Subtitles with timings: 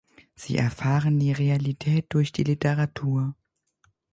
[0.33, 3.35] Sie erfahren die Realität durch die Literatur.